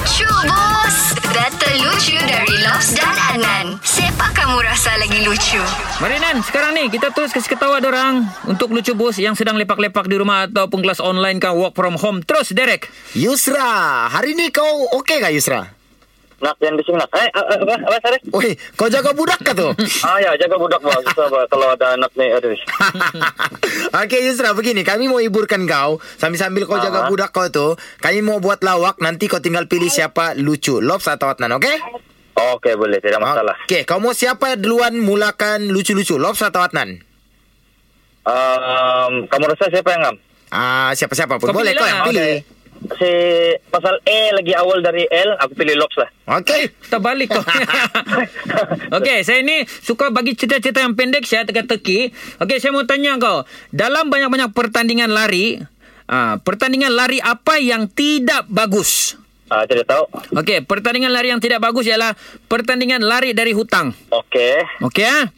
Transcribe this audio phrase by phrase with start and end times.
[0.00, 0.96] Lucu bos
[1.28, 5.60] Data lucu dari Lobs dan Anan Siapa kamu rasa lagi lucu?
[6.00, 10.08] Mari Nan, sekarang ni kita terus kasih ketawa orang untuk lucu bos yang sedang lepak-lepak
[10.08, 12.24] di rumah ataupun kelas online kan work from home.
[12.24, 12.88] Terus Derek.
[13.12, 15.68] Yusra, hari ni kau okey kah Yusra?
[16.40, 17.12] Nak yang di sini nak.
[17.12, 18.18] Eh, apa, apa, apa sorry?
[18.32, 19.68] Oi, kau jaga budak kah tu?
[20.08, 20.96] Ah ya, jaga budak bos.
[21.04, 22.26] Susah bah, kalau ada anak ni.
[22.26, 22.56] Aduh.
[24.00, 24.80] Okey Yusra, begini.
[24.80, 26.00] Kami mau hiburkan kau.
[26.16, 27.08] Sambil-sambil kau jaga Ah.
[27.08, 27.76] budak kau tu.
[27.98, 28.98] Kami mau buat lawak.
[28.98, 30.80] Nanti kau tinggal pilih siapa lucu.
[30.80, 31.76] Lobs atau Adnan, okey?
[32.32, 32.96] Okey, boleh.
[32.98, 33.60] Tidak masalah.
[33.62, 36.16] Okey, kau mau siapa duluan mulakan lucu-lucu?
[36.16, 37.04] Lobs atau Adnan?
[38.22, 40.16] Um, kamu rasa siapa yang ngam?
[40.48, 41.46] Ah, siapa-siapa pun.
[41.46, 41.90] Kau Boleh kau lah.
[41.90, 42.32] yang pilih.
[42.80, 43.12] Si
[43.68, 46.08] pasal E lagi awal dari L, aku pilih Lobs lah.
[46.40, 46.72] Okey.
[46.88, 47.44] Terbalik kau.
[48.96, 52.08] Okey, saya ni suka bagi cerita-cerita yang pendek saya teka-teki.
[52.40, 53.44] Okey, saya mau tanya kau.
[53.68, 55.60] Dalam banyak-banyak pertandingan lari,
[56.08, 59.20] ah, pertandingan lari apa yang tidak bagus?
[59.52, 60.06] Ah, tidak tahu.
[60.40, 62.16] Okey, pertandingan lari yang tidak bagus ialah
[62.48, 63.92] pertandingan lari dari hutang.
[64.08, 64.86] Okey.
[64.88, 65.28] Okey ah?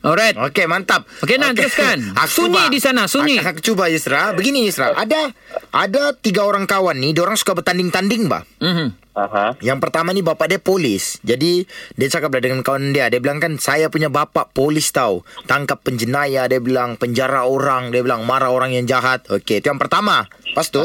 [0.00, 0.32] Alright.
[0.32, 1.04] Okey, mantap.
[1.20, 2.16] Okey, Nan, teruskan.
[2.36, 3.36] Sunyi di sana, sunyi.
[3.36, 4.32] Aku, aku cuba Yusra.
[4.32, 5.28] Begini Yusra, ada
[5.76, 8.48] ada tiga orang kawan ni, dia orang suka bertanding-tanding, bah.
[8.64, 8.96] Mhm.
[9.10, 9.58] Aha.
[9.60, 11.18] Yang pertama ni bapak dia polis.
[11.26, 11.66] Jadi
[11.98, 13.10] dia cakap lah dengan kawan dia.
[13.10, 15.26] Dia bilang kan saya punya bapak polis tau.
[15.50, 16.94] Tangkap penjenayah dia bilang.
[16.94, 17.90] Penjara orang.
[17.90, 19.26] Dia bilang marah orang yang jahat.
[19.26, 20.30] Okey itu yang pertama.
[20.46, 20.80] Lepas tu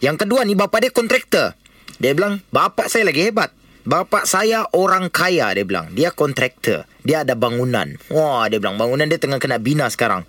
[0.00, 1.58] yang kedua ni bapak dia kontraktor.
[1.98, 3.50] Dia bilang bapak saya lagi hebat.
[3.84, 5.92] Bapak saya orang kaya dia bilang.
[5.92, 6.88] Dia kontraktor.
[7.04, 8.00] Dia ada bangunan.
[8.08, 10.24] Wah dia bilang bangunan dia tengah kena bina sekarang.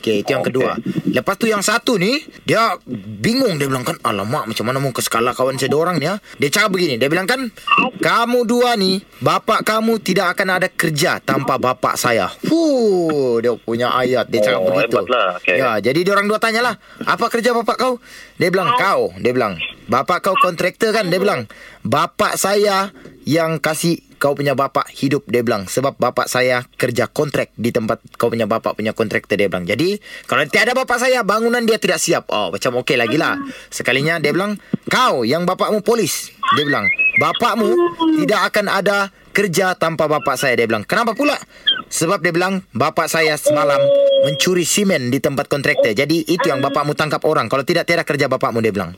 [0.00, 0.56] Okey, itu yang Okey.
[0.56, 0.80] kedua.
[1.12, 2.72] Lepas tu yang satu ni, dia
[3.20, 3.60] bingung.
[3.60, 6.16] Dia bilang kan, alamak macam mana mau ke skala kawan saya dua orang ni ya.
[6.40, 7.52] Dia cakap begini, dia bilang kan,
[8.00, 12.32] kamu dua ni, bapak kamu tidak akan ada kerja tanpa bapak saya.
[12.48, 14.24] Fuh, dia punya ayat.
[14.32, 14.88] Dia cakap Oh, begitu.
[14.88, 15.36] hebatlah.
[15.36, 15.56] Okey.
[15.60, 18.00] Ya, jadi dia orang dua tanyalah, apa kerja bapak kau?
[18.40, 19.12] Dia bilang, kau.
[19.20, 21.10] Dia bilang, bapak kau kontraktor kan?
[21.10, 21.50] Dia bilang,
[21.82, 22.94] bapak saya
[23.26, 25.66] yang kasih kau punya bapak hidup dia bilang.
[25.66, 29.66] Sebab bapak saya kerja kontrak di tempat kau punya bapak punya kontraktor dia bilang.
[29.66, 29.98] Jadi
[30.28, 32.28] kalau tiada bapak saya bangunan dia tidak siap.
[32.30, 33.40] Oh macam okey lagi lah.
[33.72, 36.86] Sekalinya dia bilang kau yang bapakmu polis dia bilang.
[37.18, 37.74] Bapakmu
[38.22, 38.98] tidak akan ada
[39.32, 40.84] kerja tanpa bapak saya dia bilang.
[40.84, 41.34] Kenapa pula?
[41.90, 43.80] Sebab dia bilang bapak saya semalam
[44.28, 45.96] mencuri simen di tempat kontraktor.
[45.96, 47.48] Jadi itu yang bapakmu tangkap orang.
[47.48, 48.92] Kalau tidak tiada kerja bapakmu dia bilang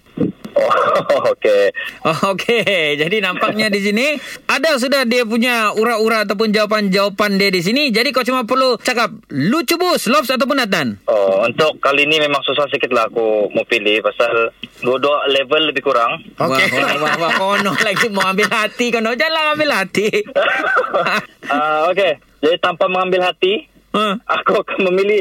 [0.62, 1.64] Oh, okey.
[2.02, 4.14] Oh, Okey, jadi nampaknya di sini
[4.46, 7.88] ada sudah dia punya ura-ura ataupun jawapan-jawapan dia di sini.
[7.88, 11.02] Jadi kau cuma perlu cakap lucu bos, Lobs ataupun Nathan.
[11.04, 14.50] Oh, untuk kali ni memang susah sikit lah aku mau pilih pasal
[14.80, 16.22] dua-dua level lebih kurang.
[16.34, 16.66] Okey.
[16.72, 19.12] Wah, wah, wah, wah, kono lagi mau ambil hati kono.
[19.12, 20.08] Jangan ambil hati.
[21.44, 22.16] Ah, okey.
[22.40, 24.16] Jadi tanpa mengambil hati, Huh.
[24.24, 25.20] aku akan memilih